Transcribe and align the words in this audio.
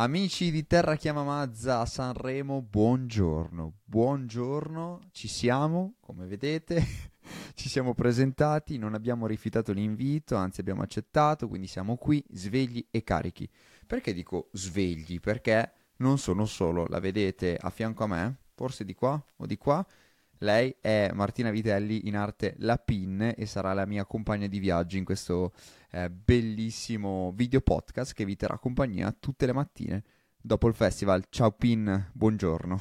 Amici 0.00 0.50
di 0.50 0.66
Terra 0.66 0.96
Chiama 0.96 1.24
Mazza 1.24 1.80
a 1.80 1.84
Sanremo, 1.84 2.62
buongiorno, 2.62 3.80
buongiorno, 3.84 5.10
ci 5.12 5.28
siamo, 5.28 5.96
come 6.00 6.24
vedete, 6.24 6.82
ci 7.52 7.68
siamo 7.68 7.92
presentati, 7.92 8.78
non 8.78 8.94
abbiamo 8.94 9.26
rifiutato 9.26 9.72
l'invito, 9.72 10.36
anzi 10.36 10.60
abbiamo 10.60 10.80
accettato, 10.80 11.48
quindi 11.48 11.66
siamo 11.66 11.98
qui 11.98 12.24
svegli 12.30 12.82
e 12.90 13.02
carichi. 13.02 13.46
Perché 13.86 14.14
dico 14.14 14.48
svegli? 14.52 15.20
Perché 15.20 15.70
non 15.96 16.16
sono 16.16 16.46
solo, 16.46 16.86
la 16.88 16.98
vedete 16.98 17.58
a 17.60 17.68
fianco 17.68 18.04
a 18.04 18.06
me, 18.06 18.36
forse 18.54 18.86
di 18.86 18.94
qua 18.94 19.22
o 19.36 19.44
di 19.44 19.58
qua, 19.58 19.86
lei 20.40 20.74
è 20.80 21.10
Martina 21.12 21.50
Vitelli 21.50 22.06
in 22.06 22.16
arte 22.16 22.54
La 22.58 22.76
Pin 22.76 23.34
e 23.36 23.46
sarà 23.46 23.72
la 23.72 23.86
mia 23.86 24.04
compagna 24.04 24.46
di 24.46 24.58
viaggio 24.58 24.96
in 24.96 25.04
questo 25.04 25.52
eh, 25.90 26.10
bellissimo 26.10 27.32
video 27.34 27.60
podcast 27.60 28.12
che 28.14 28.24
vi 28.24 28.36
terrà 28.36 28.58
compagnia 28.58 29.14
tutte 29.18 29.46
le 29.46 29.52
mattine 29.52 30.02
dopo 30.40 30.68
il 30.68 30.74
festival. 30.74 31.24
Ciao 31.28 31.52
Pin, 31.52 32.10
buongiorno. 32.12 32.80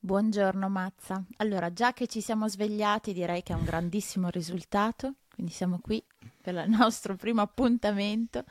Buongiorno 0.00 0.68
Mazza. 0.68 1.24
Allora, 1.38 1.72
già 1.72 1.92
che 1.92 2.06
ci 2.06 2.20
siamo 2.20 2.48
svegliati, 2.48 3.12
direi 3.12 3.42
che 3.42 3.52
è 3.52 3.56
un 3.56 3.64
grandissimo 3.64 4.28
risultato, 4.28 5.14
quindi 5.32 5.52
siamo 5.52 5.80
qui 5.80 6.02
per 6.40 6.54
il 6.54 6.70
nostro 6.70 7.16
primo 7.16 7.40
appuntamento. 7.40 8.44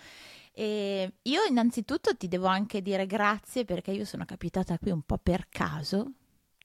E 0.52 1.14
io 1.22 1.44
innanzitutto 1.48 2.18
ti 2.18 2.28
devo 2.28 2.48
anche 2.48 2.82
dire 2.82 3.06
grazie 3.06 3.66
perché 3.66 3.92
io 3.92 4.06
sono 4.06 4.26
capitata 4.26 4.80
qui 4.80 4.90
un 4.90 5.04
po' 5.04 5.20
per 5.20 5.48
caso. 5.48 6.14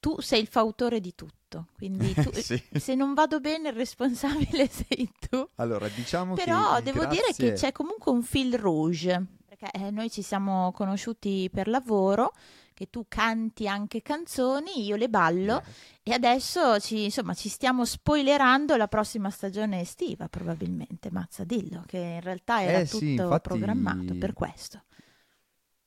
Tu 0.03 0.20
sei 0.20 0.41
il 0.41 0.48
fautore 0.48 0.98
di 0.98 1.14
tutto. 1.14 1.69
Quindi 1.77 2.12
tu, 2.12 2.33
sì. 2.34 2.61
se 2.75 2.97
non 2.97 3.14
vado 3.14 3.39
bene 3.39 3.69
il 3.69 3.75
responsabile 3.77 4.67
sei 4.67 5.09
tu. 5.31 5.48
Allora, 5.55 5.86
diciamo 5.86 6.34
Però 6.34 6.75
che 6.75 6.83
devo 6.83 7.03
grazie... 7.03 7.22
dire 7.36 7.50
che 7.50 7.53
c'è 7.53 7.70
comunque 7.70 8.11
un 8.11 8.25
fil 8.25 8.59
rouge, 8.59 9.25
perché 9.47 9.70
eh, 9.70 9.92
noi 9.92 10.11
ci 10.11 10.22
siamo 10.22 10.72
conosciuti 10.72 11.48
per 11.53 11.69
lavoro, 11.69 12.33
che 12.75 12.91
tu 12.91 13.05
canti 13.06 13.69
anche 13.69 14.03
canzoni, 14.03 14.84
io 14.84 14.97
le 14.97 15.09
ballo 15.09 15.53
yeah. 15.53 15.62
e 16.03 16.12
adesso 16.14 16.81
ci, 16.81 17.05
insomma, 17.05 17.33
ci 17.34 17.48
stiamo 17.48 17.84
spoilerando 17.84 18.75
la 18.77 18.89
prossima 18.89 19.31
stagione 19.31 19.83
estiva 19.83 20.28
probabilmente, 20.28 21.12
Mazza, 21.12 21.44
dillo, 21.44 21.84
che 21.87 21.98
in 21.98 22.20
realtà 22.22 22.61
era 22.61 22.78
eh, 22.78 22.87
tutto 22.87 22.98
sì, 22.98 23.12
infatti... 23.12 23.48
programmato 23.48 24.16
per 24.16 24.33
questo 24.33 24.83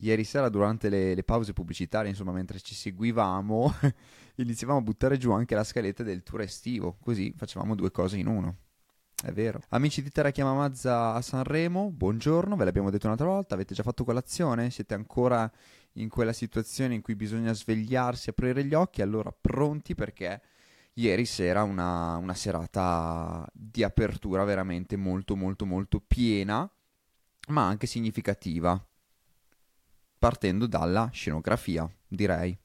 ieri 0.06 0.23
sera 0.23 0.50
durante 0.50 0.89
le, 0.89 1.16
le, 1.16 1.23
pause 1.23 1.53
pubblicitarie, 1.53 2.09
insomma, 2.09 2.31
mentre 2.31 2.59
ci 2.59 2.75
seguivamo, 2.75 3.73
iniziavamo 4.36 4.80
a 4.80 4.81
buttare 4.84 5.17
giù 5.17 5.31
anche 5.31 5.56
la 5.56 5.64
scaletta 5.64 6.03
del 6.03 6.23
tour 6.23 6.42
estivo, 6.42 6.97
così 7.02 7.34
facevamo 7.36 7.75
due 7.75 7.92
cose 7.92 8.17
in 8.17 8.28
uno. 8.28 8.58
È 9.22 9.31
vero. 9.31 9.62
Amici 9.70 10.03
di 10.03 10.12
Terra 10.12 10.30
Chiama 10.30 10.53
Mazza 10.53 11.14
a 11.14 11.22
Sanremo, 11.22 11.89
buongiorno, 11.89 12.56
ve 12.56 12.66
l'abbiamo 12.66 12.92
detto 12.92 13.08
un'altra 13.08 13.25
volta, 13.25 13.56
avete 13.56 13.73
già 13.73 13.81
fatto 13.81 14.03
colazione? 14.03 14.70
Siete 14.70 14.94
ancora 14.94 15.52
in 15.94 16.09
quella 16.09 16.34
situazione 16.34 16.94
in 16.94 17.02
cui 17.02 17.16
bisogna 17.16 17.53
svegliarsi, 17.53 18.30
aprire 18.30 18.64
gli 18.64 18.73
occhi? 18.73 19.02
Allora 19.02 19.31
pronti 19.31 19.95
perché 19.95 20.42
ieri 20.94 21.25
sera 21.25 21.64
una, 21.64 22.17
una 22.17 22.34
serata 22.36 23.50
di 23.52 23.84
apertura 23.84 24.44
veramente 24.44 24.95
molto 24.95 25.36
molto 25.36 25.66
molto 25.66 26.00
piena, 26.06 26.69
ma 27.47 27.66
anche 27.66 27.88
significativa 27.88 28.80
partendo 30.26 30.66
dalla 30.66 31.09
scenografia, 31.14 31.88
direi. 32.08 32.58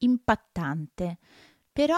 Impattante. 0.00 1.16
Però 1.72 1.96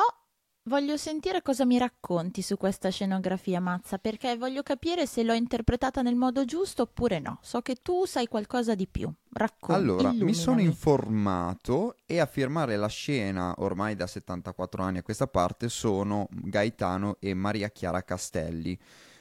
voglio 0.62 0.96
sentire 0.96 1.42
cosa 1.42 1.64
mi 1.64 1.76
racconti 1.76 2.40
su 2.40 2.56
questa 2.56 2.88
scenografia, 2.90 3.58
Mazza, 3.58 3.98
perché 3.98 4.36
voglio 4.36 4.62
capire 4.62 5.08
se 5.08 5.24
l'ho 5.24 5.32
interpretata 5.32 6.02
nel 6.02 6.14
modo 6.14 6.44
giusto 6.44 6.82
oppure 6.82 7.18
no. 7.18 7.40
So 7.42 7.62
che 7.62 7.78
tu 7.82 8.04
sai 8.04 8.28
qualcosa 8.28 8.76
di 8.76 8.86
più. 8.86 9.12
Racconti. 9.32 9.74
Allora, 9.74 10.02
illuminami. 10.02 10.30
mi 10.30 10.34
sono 10.34 10.60
informato 10.60 11.96
e 12.06 12.20
a 12.20 12.26
firmare 12.26 12.76
la 12.76 12.86
scena 12.86 13.54
ormai 13.58 13.96
da 13.96 14.06
74 14.06 14.84
anni 14.84 14.98
a 14.98 15.02
questa 15.02 15.26
parte 15.26 15.68
sono 15.68 16.28
Gaetano 16.30 17.16
e 17.18 17.34
Maria 17.34 17.70
Chiara 17.70 18.04
Castelli. 18.04 18.78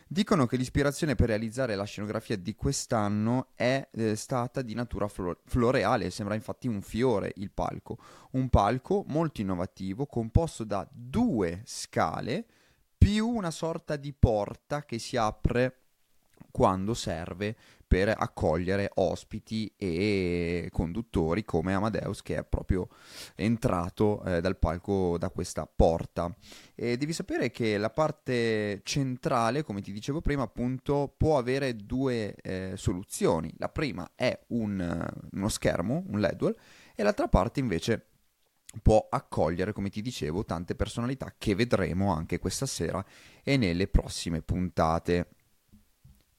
Dicono 0.07 0.45
che 0.45 0.55
l'ispirazione 0.55 1.15
per 1.15 1.29
realizzare 1.29 1.75
la 1.75 1.83
scenografia 1.83 2.37
di 2.37 2.53
quest'anno 2.53 3.47
è 3.55 3.87
eh, 3.91 4.15
stata 4.15 4.61
di 4.61 4.75
natura 4.75 5.07
flo- 5.07 5.39
floreale, 5.45 6.11
sembra 6.11 6.35
infatti 6.35 6.67
un 6.67 6.83
fiore 6.83 7.33
il 7.37 7.49
palco, 7.51 7.97
un 8.33 8.49
palco 8.49 9.03
molto 9.07 9.41
innovativo 9.41 10.05
composto 10.05 10.63
da 10.63 10.87
due 10.91 11.63
scale 11.65 12.45
più 12.95 13.27
una 13.27 13.49
sorta 13.49 13.95
di 13.95 14.13
porta 14.13 14.85
che 14.85 14.99
si 14.99 15.17
apre 15.17 15.84
quando 16.55 16.93
serve 16.93 17.53
per 17.85 18.15
accogliere 18.17 18.89
ospiti 18.93 19.69
e 19.75 20.69
conduttori 20.71 21.43
come 21.43 21.73
Amadeus 21.73 22.21
che 22.21 22.37
è 22.37 22.45
proprio 22.45 22.87
entrato 23.35 24.23
eh, 24.23 24.39
dal 24.39 24.57
palco 24.57 25.17
da 25.17 25.31
questa 25.31 25.67
porta. 25.67 26.33
E 26.73 26.95
devi 26.95 27.11
sapere 27.11 27.51
che 27.51 27.77
la 27.77 27.89
parte 27.89 28.79
centrale, 28.85 29.63
come 29.63 29.81
ti 29.81 29.91
dicevo 29.91 30.21
prima, 30.21 30.43
appunto 30.43 31.13
può 31.17 31.37
avere 31.37 31.75
due 31.75 32.33
eh, 32.35 32.75
soluzioni. 32.77 33.53
La 33.57 33.67
prima 33.67 34.11
è 34.15 34.39
un, 34.47 35.05
uno 35.31 35.49
schermo, 35.49 36.05
un 36.07 36.21
LED 36.21 36.41
wall, 36.41 36.57
e 36.95 37.03
l'altra 37.03 37.27
parte 37.27 37.59
invece 37.59 38.05
può 38.81 39.05
accogliere, 39.09 39.73
come 39.73 39.89
ti 39.89 40.01
dicevo, 40.01 40.45
tante 40.45 40.73
personalità 40.73 41.35
che 41.37 41.53
vedremo 41.53 42.13
anche 42.13 42.39
questa 42.39 42.65
sera 42.65 43.05
e 43.43 43.57
nelle 43.57 43.89
prossime 43.89 44.41
puntate. 44.41 45.27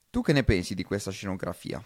Tu 0.09 0.21
che 0.21 0.33
ne 0.33 0.43
pensi 0.43 0.73
di 0.73 0.83
questa 0.83 1.11
scenografia? 1.11 1.83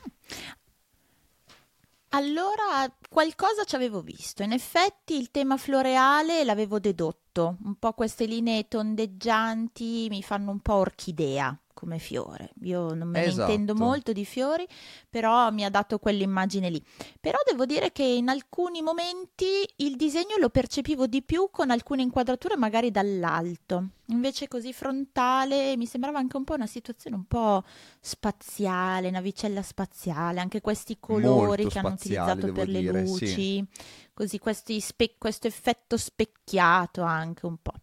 Allora, 2.13 2.93
qualcosa 3.09 3.63
ci 3.63 3.75
avevo 3.75 4.01
visto. 4.01 4.43
In 4.43 4.51
effetti 4.51 5.17
il 5.17 5.31
tema 5.31 5.57
floreale 5.57 6.43
l'avevo 6.43 6.79
dedotto. 6.79 7.57
Un 7.63 7.75
po' 7.75 7.93
queste 7.93 8.25
linee 8.25 8.67
tondeggianti 8.67 10.07
mi 10.09 10.21
fanno 10.21 10.51
un 10.51 10.59
po' 10.59 10.75
orchidea 10.75 11.57
come 11.81 11.97
fiore. 11.97 12.51
Io 12.61 12.93
non 12.93 13.07
me 13.07 13.25
esatto. 13.25 13.47
ne 13.47 13.53
intendo 13.53 13.73
molto 13.73 14.13
di 14.13 14.23
fiori, 14.23 14.67
però 15.09 15.49
mi 15.49 15.65
ha 15.65 15.69
dato 15.71 15.97
quell'immagine 15.97 16.69
lì. 16.69 16.81
Però 17.19 17.39
devo 17.43 17.65
dire 17.65 17.91
che 17.91 18.03
in 18.03 18.29
alcuni 18.29 18.83
momenti 18.83 19.67
il 19.77 19.95
disegno 19.95 20.37
lo 20.37 20.49
percepivo 20.49 21.07
di 21.07 21.23
più 21.23 21.49
con 21.51 21.71
alcune 21.71 22.03
inquadrature 22.03 22.55
magari 22.55 22.91
dall'alto. 22.91 23.87
Invece 24.09 24.47
così 24.47 24.73
frontale 24.73 25.75
mi 25.75 25.87
sembrava 25.87 26.19
anche 26.19 26.37
un 26.37 26.43
po' 26.43 26.53
una 26.53 26.67
situazione 26.67 27.15
un 27.15 27.25
po' 27.25 27.63
spaziale, 27.99 29.09
navicella 29.09 29.63
spaziale, 29.63 30.39
anche 30.39 30.61
questi 30.61 30.97
colori 30.99 31.63
Molto 31.63 31.67
che 31.69 31.79
hanno 31.79 31.93
utilizzato 31.93 32.51
per 32.51 32.65
dire, 32.67 32.91
le 32.91 33.01
luci, 33.01 33.27
sì. 33.27 33.65
così 34.13 34.39
spe- 34.79 35.15
questo 35.17 35.47
effetto 35.47 35.97
specchiato 35.97 37.01
anche 37.01 37.47
un 37.47 37.57
po'. 37.59 37.73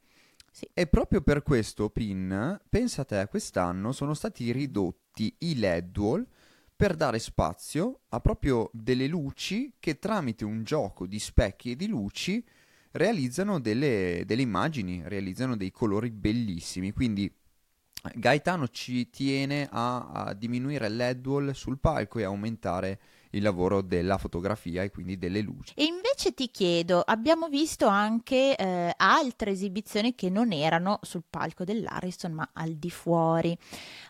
Sì. 0.58 0.68
E 0.74 0.88
proprio 0.88 1.20
per 1.20 1.44
questo, 1.44 1.88
Pin, 1.88 2.60
pensa 2.68 3.02
a 3.02 3.04
te, 3.04 3.28
quest'anno 3.30 3.92
sono 3.92 4.12
stati 4.12 4.50
ridotti 4.50 5.32
i 5.38 5.56
LED 5.56 5.96
wall 5.96 6.26
per 6.74 6.96
dare 6.96 7.20
spazio 7.20 8.00
a 8.08 8.18
proprio 8.18 8.68
delle 8.72 9.06
luci 9.06 9.74
che 9.78 10.00
tramite 10.00 10.44
un 10.44 10.64
gioco 10.64 11.06
di 11.06 11.20
specchi 11.20 11.70
e 11.70 11.76
di 11.76 11.86
luci 11.86 12.44
realizzano 12.90 13.60
delle, 13.60 14.24
delle 14.26 14.42
immagini, 14.42 15.00
realizzano 15.04 15.56
dei 15.56 15.70
colori 15.70 16.10
bellissimi. 16.10 16.90
Quindi 16.90 17.32
Gaetano 18.14 18.66
ci 18.66 19.10
tiene 19.10 19.68
a, 19.70 20.10
a 20.10 20.34
diminuire 20.34 20.88
il 20.88 20.96
LED 20.96 21.24
wall 21.24 21.50
sul 21.52 21.78
palco 21.78 22.18
e 22.18 22.24
aumentare 22.24 23.00
il 23.30 23.42
lavoro 23.42 23.82
della 23.82 24.18
fotografia 24.18 24.82
e 24.82 24.90
quindi 24.90 25.18
delle 25.18 25.40
luci. 25.40 25.74
E 25.76 25.84
invece 25.84 26.34
ti 26.34 26.50
chiedo, 26.50 27.00
abbiamo 27.00 27.48
visto 27.48 27.86
anche 27.86 28.56
eh, 28.56 28.92
altre 28.96 29.50
esibizioni 29.50 30.14
che 30.14 30.30
non 30.30 30.52
erano 30.52 30.98
sul 31.02 31.24
palco 31.28 31.64
dell'Ariston 31.64 32.32
ma 32.32 32.50
al 32.52 32.74
di 32.74 32.90
fuori. 32.90 33.56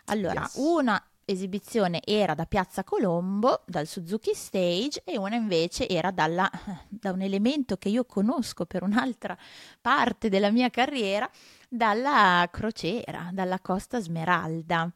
Allora, 0.05 0.41
yes. 0.41 0.55
una 0.55 1.03
esibizione 1.29 2.01
era 2.03 2.33
da 2.33 2.45
Piazza 2.45 2.83
Colombo, 2.83 3.61
dal 3.65 3.85
Suzuki 3.85 4.33
Stage, 4.33 5.03
e 5.05 5.17
una 5.17 5.35
invece 5.35 5.87
era 5.87 6.11
dalla, 6.11 6.49
da 6.89 7.11
un 7.11 7.21
elemento 7.21 7.77
che 7.77 7.89
io 7.89 8.05
conosco 8.05 8.65
per 8.65 8.83
un'altra 8.83 9.37
parte 9.79 10.29
della 10.29 10.51
mia 10.51 10.69
carriera, 10.69 11.29
dalla 11.69 12.47
crociera, 12.51 13.29
dalla 13.31 13.59
Costa 13.59 13.99
Smeralda. 13.99 14.91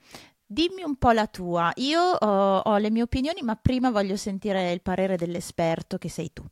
Dimmi 0.53 0.83
un 0.83 0.97
po' 0.97 1.09
la 1.09 1.25
tua. 1.25 1.71
Io 1.77 1.99
ho, 1.99 2.57
ho 2.59 2.77
le 2.77 2.91
mie 2.91 3.01
opinioni, 3.01 3.41
ma 3.41 3.55
prima 3.55 3.89
voglio 3.89 4.15
sentire 4.15 4.71
il 4.71 4.83
parere 4.83 5.17
dell'esperto 5.17 5.97
che 5.97 6.09
sei 6.09 6.31
tu. 6.31 6.45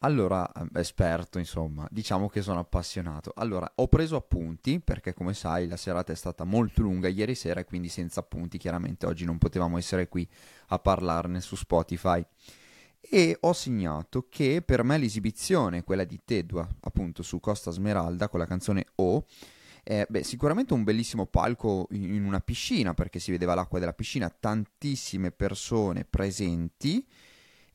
Allora, 0.00 0.46
eh, 0.52 0.80
esperto, 0.80 1.38
insomma, 1.38 1.88
diciamo 1.90 2.28
che 2.28 2.42
sono 2.42 2.58
appassionato. 2.58 3.32
Allora, 3.36 3.72
ho 3.76 3.88
preso 3.88 4.16
appunti 4.16 4.80
perché, 4.80 5.14
come 5.14 5.32
sai, 5.32 5.66
la 5.66 5.78
serata 5.78 6.12
è 6.12 6.14
stata 6.14 6.44
molto 6.44 6.82
lunga 6.82 7.08
ieri 7.08 7.34
sera 7.34 7.60
e 7.60 7.64
quindi 7.64 7.88
senza 7.88 8.20
appunti, 8.20 8.58
chiaramente 8.58 9.06
oggi 9.06 9.24
non 9.24 9.38
potevamo 9.38 9.78
essere 9.78 10.08
qui 10.08 10.28
a 10.66 10.78
parlarne 10.78 11.40
su 11.40 11.56
Spotify. 11.56 12.22
E 13.00 13.38
ho 13.40 13.52
segnato 13.54 14.26
che 14.28 14.60
per 14.60 14.84
me 14.84 14.98
l'esibizione, 14.98 15.84
quella 15.84 16.04
di 16.04 16.20
Tedua, 16.22 16.68
appunto 16.80 17.22
su 17.22 17.40
Costa 17.40 17.70
Smeralda 17.70 18.28
con 18.28 18.40
la 18.40 18.46
canzone 18.46 18.84
O, 18.96 19.24
eh, 19.84 20.06
beh, 20.08 20.22
sicuramente 20.22 20.74
un 20.74 20.84
bellissimo 20.84 21.26
palco 21.26 21.88
in 21.90 22.24
una 22.24 22.40
piscina 22.40 22.94
perché 22.94 23.18
si 23.18 23.30
vedeva 23.32 23.54
l'acqua 23.54 23.78
della 23.78 23.92
piscina, 23.92 24.28
tantissime 24.30 25.32
persone 25.32 26.04
presenti 26.04 27.04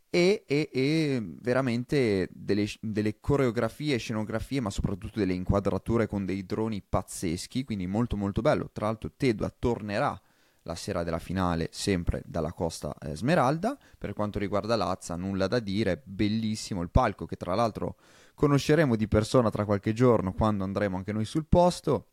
e, 0.09 0.45
e, 0.47 0.69
e 0.71 1.21
veramente 1.41 2.29
delle, 2.31 2.65
delle, 2.79 3.19
coreografie, 3.19 3.97
scenografie, 3.97 4.61
ma 4.61 4.69
soprattutto 4.69 5.19
delle 5.19 5.33
inquadrature 5.33 6.07
con 6.07 6.25
dei 6.25 6.45
droni 6.45 6.81
pazzeschi, 6.81 7.65
quindi 7.65 7.87
molto 7.87 8.15
molto 8.15 8.41
bello. 8.41 8.69
Tra 8.71 8.85
l'altro 8.85 9.11
Tedua 9.15 9.49
tornerà 9.49 10.19
la 10.67 10.75
sera 10.75 11.03
della 11.03 11.17
finale 11.17 11.69
sempre 11.71 12.21
dalla 12.25 12.51
Costa 12.51 12.93
eh, 12.99 13.15
Smeralda. 13.15 13.77
Per 13.97 14.13
quanto 14.13 14.37
riguarda 14.37 14.75
Lazza, 14.75 15.15
nulla 15.15 15.47
da 15.47 15.59
dire, 15.59 16.01
bellissimo 16.05 16.81
il 16.81 16.91
palco 16.91 17.25
che 17.25 17.37
tra 17.37 17.55
l'altro 17.55 17.95
conosceremo 18.35 18.95
di 18.95 19.07
persona 19.07 19.49
tra 19.49 19.65
qualche 19.65 19.93
giorno 19.93 20.33
quando 20.33 20.63
andremo 20.63 20.97
anche 20.97 21.13
noi 21.13 21.25
sul 21.25 21.47
posto. 21.47 22.09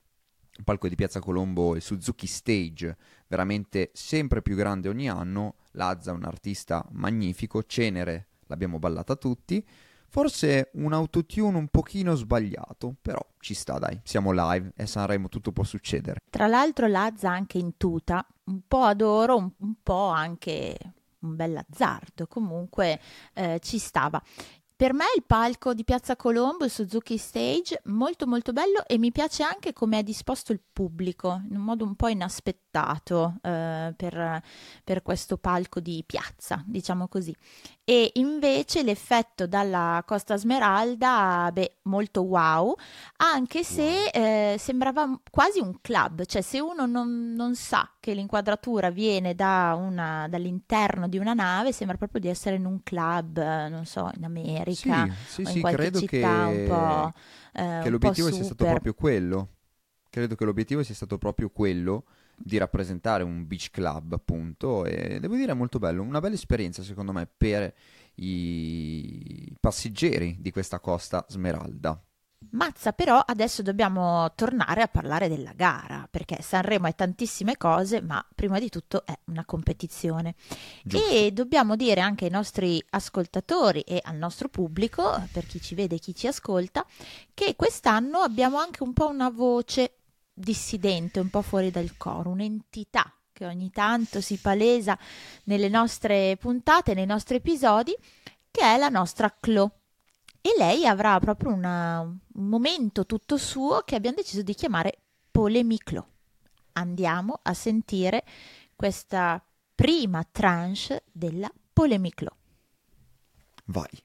Il 0.57 0.63
palco 0.63 0.89
di 0.89 0.95
Piazza 0.95 1.19
Colombo, 1.19 1.75
il 1.75 1.83
Suzuki 1.83 2.29
Stage, 2.29 2.97
veramente 3.27 3.91
sempre 3.93 4.41
più 4.41 4.55
grande 4.55 4.89
ogni 4.89 5.11
anno. 5.11 5.57
Lazza 5.73 6.13
è 6.13 6.15
un 6.15 6.25
artista 6.25 6.87
magnifico, 6.93 7.65
Cenere 7.65 8.29
l'abbiamo 8.47 8.79
ballata 8.79 9.17
tutti. 9.17 9.67
Forse 10.15 10.71
un 10.75 10.93
autotune 10.93 11.57
un 11.57 11.67
pochino 11.67 12.15
sbagliato, 12.15 12.95
però 13.03 13.19
ci 13.41 13.53
sta 13.53 13.81
dai, 13.81 13.99
siamo 14.05 14.31
live 14.31 14.71
e 14.77 14.87
Sanremo 14.87 15.29
tutto 15.29 15.51
può 15.51 15.65
succedere. 15.65 16.21
Tra 16.31 16.47
l'altro 16.47 16.87
Lazza 16.87 17.31
anche 17.31 17.59
in 17.59 17.77
tuta, 17.77 18.25
un 18.45 18.61
po' 18.69 18.83
adoro, 18.83 19.37
un, 19.37 19.51
un 19.59 19.75
po' 19.83 20.07
anche 20.07 20.77
un 21.19 21.35
bel 21.35 21.57
azzardo, 21.57 22.29
comunque 22.29 23.01
eh, 23.33 23.59
ci 23.61 23.79
stava. 23.79 24.23
Per 24.77 24.93
me 24.93 25.05
il 25.17 25.23
palco 25.25 25.73
di 25.73 25.85
Piazza 25.85 26.17
Colombo, 26.17 26.65
il 26.65 26.71
Suzuki 26.71 27.17
Stage, 27.17 27.81
molto 27.85 28.27
molto 28.27 28.53
bello 28.53 28.85
e 28.87 28.99
mi 28.99 29.13
piace 29.13 29.45
anche 29.45 29.73
come 29.73 30.01
è 30.01 30.03
disposto 30.03 30.51
il 30.51 30.61
pubblico, 30.73 31.43
in 31.49 31.57
un 31.57 31.63
modo 31.63 31.85
un 31.85 31.95
po' 31.95 32.09
inaspettato 32.09 33.37
eh, 33.41 33.95
per, 33.97 34.43
per 34.83 35.03
questo 35.03 35.39
palco 35.39 35.79
di 35.79 36.03
piazza, 36.05 36.63
diciamo 36.67 37.07
così. 37.07 37.35
E 37.87 38.13
invece 38.15 38.83
l'effetto 38.83 39.47
dalla 39.47 40.03
Costa 40.07 40.39
Smeralda, 40.39 41.51
beh, 41.53 41.77
molto 41.83 42.23
wow, 42.23 42.75
anche 43.17 43.63
se 43.63 44.07
eh, 44.07 44.57
sembrava 44.59 45.21
quasi 45.31 45.61
un 45.61 45.83
club, 45.83 46.25
cioè 46.25 46.41
se 46.41 46.61
uno 46.61 46.87
non, 46.87 47.35
non 47.35 47.55
sa 47.55 47.91
che 48.01 48.15
l'inquadratura 48.15 48.89
viene 48.89 49.35
da 49.35 49.77
una, 49.79 50.27
dall'interno 50.31 51.09
di 51.09 51.19
una 51.19 51.35
nave, 51.35 51.73
sembra 51.73 51.99
proprio 51.99 52.23
di 52.23 52.29
essere 52.29 52.57
in 52.57 52.65
un 52.65 52.83
club, 52.83 53.39
non 53.69 53.85
so, 53.85 54.11
in 54.17 54.25
America 54.25 55.07
sì, 55.27 55.35
sì, 55.35 55.41
o 55.43 55.49
in 55.49 55.55
sì, 55.55 55.61
qualche 55.61 55.93
città 55.93 56.47
che, 56.47 56.57
un 56.57 56.67
po'... 56.67 57.13
Eh, 57.53 57.81
che 57.83 57.91
l'obiettivo 57.91 58.33
sia 58.33 58.45
stato 58.45 58.65
proprio 58.65 58.95
quello. 58.95 59.49
Credo 60.09 60.37
che 60.37 60.45
l'obiettivo 60.47 60.83
sia 60.83 60.95
stato 60.95 61.19
proprio 61.19 61.51
quello 61.51 62.05
di 62.37 62.59
rappresentare 62.59 63.23
un 63.23 63.47
beach 63.47 63.71
club, 63.71 64.13
appunto, 64.13 64.85
e 64.85 65.19
devo 65.21 65.35
dire 65.37 65.53
è 65.53 65.55
molto 65.55 65.79
bello, 65.79 66.03
una 66.03 66.21
bella 66.21 66.35
esperienza 66.35 66.83
secondo 66.83 67.13
me 67.13 67.29
per 67.37 67.73
i 68.17 69.53
passeggeri 69.59 70.37
di 70.41 70.51
questa 70.51 70.81
costa 70.81 71.25
smeralda. 71.29 72.01
Mazza, 72.51 72.93
però 72.93 73.19
adesso 73.19 73.63
dobbiamo 73.63 74.33
tornare 74.35 74.83
a 74.83 74.89
parlare 74.89 75.29
della 75.29 75.53
gara, 75.55 76.07
perché 76.11 76.41
Sanremo 76.41 76.87
è 76.87 76.95
tantissime 76.95 77.57
cose, 77.57 78.01
ma 78.01 78.25
prima 78.35 78.59
di 78.59 78.69
tutto 78.69 79.05
è 79.05 79.19
una 79.27 79.45
competizione. 79.45 80.35
Giusto. 80.85 81.09
E 81.09 81.33
dobbiamo 81.33 81.75
dire 81.75 82.01
anche 82.01 82.27
ai 82.27 82.31
nostri 82.31 82.83
ascoltatori 82.91 83.81
e 83.81 84.01
al 84.03 84.17
nostro 84.17 84.49
pubblico, 84.49 85.27
per 85.33 85.47
chi 85.47 85.61
ci 85.61 85.75
vede 85.75 85.97
e 85.97 85.99
chi 85.99 86.15
ci 86.15 86.27
ascolta, 86.27 86.87
che 87.33 87.57
quest'anno 87.57 88.19
abbiamo 88.19 88.59
anche 88.59 88.83
un 88.83 88.93
po' 88.93 89.09
una 89.09 89.31
voce 89.31 89.97
dissidente, 90.35 91.21
un 91.21 91.31
po' 91.31 91.43
fuori 91.43 91.71
dal 91.71 91.97
coro, 91.97 92.31
un'entità 92.31 93.11
che 93.33 93.47
ogni 93.47 93.71
tanto 93.71 94.21
si 94.21 94.37
palesa 94.37 94.99
nelle 95.45 95.69
nostre 95.69 96.37
puntate, 96.37 96.95
nei 96.95 97.07
nostri 97.07 97.37
episodi, 97.37 97.95
che 98.51 98.63
è 98.63 98.77
la 98.77 98.89
nostra 98.89 99.35
Chlo. 99.39 99.79
E 100.41 100.55
lei 100.59 100.87
avrà 100.87 101.19
proprio 101.19 101.53
una, 101.53 102.01
un 102.01 102.49
momento 102.49 103.07
tutto 103.07 103.37
suo 103.37 103.83
che 103.83 103.95
abbiamo 103.95 104.17
deciso 104.17 104.43
di 104.43 104.55
chiamare 104.55 104.99
Polemiclo. 105.31 106.09
Andiamo 106.73 107.41
a 107.43 107.55
sentire 107.55 108.25
questa 108.77 109.43
prima 109.75 110.25
tranche 110.31 111.05
della 111.11 111.51
Polemiclo. 111.73 112.37
Vai. 113.67 114.03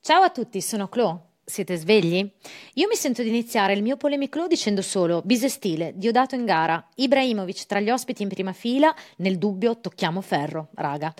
Ciao 0.00 0.22
a 0.22 0.30
tutti, 0.30 0.60
sono 0.60 0.88
Chlo 0.88 1.33
siete 1.44 1.76
svegli? 1.76 2.28
Io 2.74 2.88
mi 2.88 2.94
sento 2.94 3.22
di 3.22 3.28
iniziare 3.28 3.72
il 3.72 3.82
mio 3.82 3.96
polemiclo 3.96 4.46
dicendo 4.46 4.82
solo 4.82 5.22
bisestile, 5.24 5.92
Diodato 5.94 6.34
in 6.34 6.44
gara, 6.44 6.86
Ibrahimovic 6.96 7.66
tra 7.66 7.80
gli 7.80 7.90
ospiti 7.90 8.22
in 8.22 8.28
prima 8.28 8.52
fila, 8.52 8.94
nel 9.16 9.38
dubbio 9.38 9.78
tocchiamo 9.78 10.20
ferro, 10.20 10.68
raga. 10.74 11.12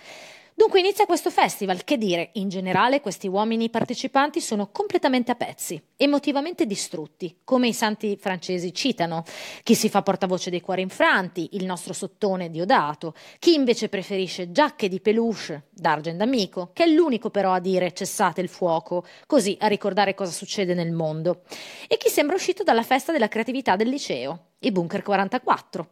Dunque 0.57 0.79
inizia 0.79 1.05
questo 1.05 1.33
festival, 1.33 1.83
che 1.83 1.99
dire, 1.99 2.31
in 2.35 2.49
generale 2.49 3.01
questi 3.01 3.27
uomini 3.27 3.71
partecipanti 3.71 4.41
sono 4.41 4.69
completamente 4.71 5.33
a 5.33 5.35
pezzi, 5.35 5.83
emotivamente 5.97 6.65
distrutti, 6.65 7.39
come 7.43 7.67
i 7.67 7.73
santi 7.73 8.17
francesi 8.17 8.73
citano, 8.73 9.25
chi 9.65 9.75
si 9.75 9.89
fa 9.89 10.03
portavoce 10.03 10.51
dei 10.51 10.61
cuori 10.61 10.83
infranti, 10.83 11.49
il 11.55 11.65
nostro 11.65 11.93
sottone 11.93 12.51
Diodato, 12.51 13.15
chi 13.41 13.55
invece 13.55 13.89
preferisce 13.89 14.53
giacche 14.53 14.89
di 14.89 15.01
peluche 15.01 15.65
d'Argent 15.73 16.21
Amico, 16.21 16.71
che 16.73 16.85
è 16.85 16.87
l'unico 16.87 17.31
però 17.31 17.53
a 17.53 17.59
dire 17.59 17.93
cessate 17.93 18.41
il 18.41 18.49
fuoco, 18.49 19.05
così 19.27 19.57
a 19.59 19.67
ricordare 19.67 20.15
cosa 20.15 20.31
succede 20.31 20.73
nel 20.73 20.93
mondo, 20.93 21.43
e 21.89 21.97
chi 21.97 22.09
sembra 22.09 22.37
uscito 22.37 22.63
dalla 22.63 22.85
festa 22.85 23.11
della 23.11 23.27
creatività 23.27 23.75
del 23.75 23.89
liceo, 23.89 24.51
i 24.61 24.71
Bunker 24.71 25.03
44. 25.03 25.89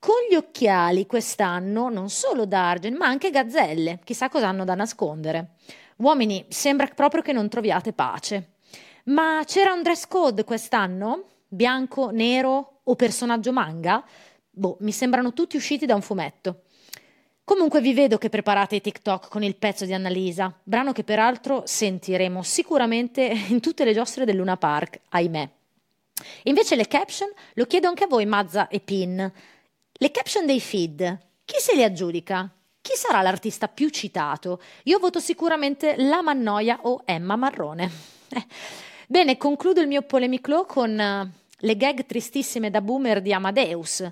Con 0.00 0.14
gli 0.30 0.34
occhiali 0.34 1.04
quest'anno 1.04 1.90
non 1.90 2.08
solo 2.08 2.46
Dargen, 2.46 2.94
ma 2.94 3.04
anche 3.04 3.28
gazzelle, 3.28 3.98
chissà 4.02 4.30
cosa 4.30 4.48
hanno 4.48 4.64
da 4.64 4.74
nascondere. 4.74 5.56
Uomini, 5.96 6.46
sembra 6.48 6.86
proprio 6.86 7.20
che 7.20 7.34
non 7.34 7.50
troviate 7.50 7.92
pace. 7.92 8.52
Ma 9.04 9.42
c'era 9.44 9.74
un 9.74 9.82
dress 9.82 10.06
code 10.06 10.44
quest'anno? 10.44 11.24
Bianco, 11.46 12.08
nero 12.12 12.80
o 12.82 12.96
personaggio 12.96 13.52
manga? 13.52 14.02
Boh, 14.48 14.78
mi 14.80 14.90
sembrano 14.90 15.34
tutti 15.34 15.56
usciti 15.56 15.84
da 15.84 15.96
un 15.96 16.00
fumetto. 16.00 16.62
Comunque 17.44 17.82
vi 17.82 17.92
vedo 17.92 18.16
che 18.16 18.30
preparate 18.30 18.76
i 18.76 18.80
TikTok 18.80 19.28
con 19.28 19.42
il 19.42 19.56
pezzo 19.56 19.84
di 19.84 19.92
Annalisa, 19.92 20.50
brano 20.62 20.92
che 20.92 21.04
peraltro 21.04 21.64
sentiremo 21.66 22.42
sicuramente 22.42 23.20
in 23.48 23.60
tutte 23.60 23.84
le 23.84 23.92
giostre 23.92 24.24
del 24.24 24.36
Luna 24.36 24.56
Park, 24.56 25.00
ahimè. 25.10 25.46
Invece 26.44 26.74
le 26.74 26.88
caption 26.88 27.30
lo 27.52 27.66
chiedo 27.66 27.86
anche 27.86 28.04
a 28.04 28.08
voi 28.08 28.24
Mazza 28.24 28.68
e 28.68 28.80
Pin. 28.80 29.30
Le 30.02 30.10
caption 30.12 30.46
dei 30.46 30.60
feed, 30.60 31.18
chi 31.44 31.60
se 31.60 31.74
li 31.74 31.84
aggiudica? 31.84 32.50
Chi 32.80 32.92
sarà 32.94 33.20
l'artista 33.20 33.68
più 33.68 33.90
citato? 33.90 34.58
Io 34.84 34.98
voto 34.98 35.20
sicuramente 35.20 35.94
La 35.98 36.22
Mannoia 36.22 36.78
o 36.84 37.02
Emma 37.04 37.36
Marrone. 37.36 37.90
Eh. 38.30 38.46
Bene, 39.06 39.36
concludo 39.36 39.82
il 39.82 39.88
mio 39.88 40.00
polemiclo 40.00 40.64
con 40.64 40.90
uh, 40.90 41.30
le 41.58 41.76
gag 41.76 42.06
tristissime 42.06 42.70
da 42.70 42.80
boomer 42.80 43.20
di 43.20 43.34
Amadeus. 43.34 44.10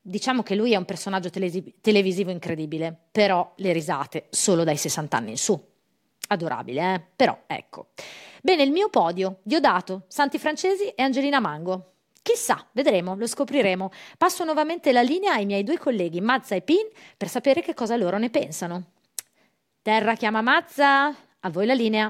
Diciamo 0.00 0.42
che 0.42 0.56
lui 0.56 0.72
è 0.72 0.76
un 0.76 0.84
personaggio 0.84 1.30
telesi- 1.30 1.76
televisivo 1.80 2.32
incredibile, 2.32 2.92
però 3.12 3.52
le 3.58 3.72
risate 3.72 4.26
solo 4.30 4.64
dai 4.64 4.76
60 4.76 5.16
anni 5.16 5.30
in 5.30 5.38
su. 5.38 5.56
Adorabile, 6.26 6.94
eh? 6.94 7.02
Però 7.14 7.38
ecco. 7.46 7.90
Bene, 8.42 8.64
il 8.64 8.72
mio 8.72 8.88
podio: 8.88 9.38
Diodato, 9.44 10.06
Santi 10.08 10.38
Francesi 10.38 10.88
e 10.88 11.04
Angelina 11.04 11.38
Mango. 11.38 11.90
Chissà, 12.22 12.66
vedremo, 12.72 13.14
lo 13.16 13.26
scopriremo. 13.26 13.90
Passo 14.18 14.44
nuovamente 14.44 14.92
la 14.92 15.02
linea 15.02 15.32
ai 15.32 15.46
miei 15.46 15.64
due 15.64 15.78
colleghi 15.78 16.20
Mazza 16.20 16.54
e 16.54 16.60
Pin 16.62 16.86
per 17.16 17.28
sapere 17.28 17.62
che 17.62 17.74
cosa 17.74 17.96
loro 17.96 18.18
ne 18.18 18.30
pensano. 18.30 18.92
Terra 19.82 20.14
chiama 20.14 20.42
Mazza, 20.42 21.06
a 21.40 21.50
voi 21.50 21.66
la 21.66 21.74
linea. 21.74 21.98